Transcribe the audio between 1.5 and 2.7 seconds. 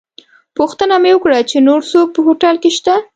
نور څوک په هوټل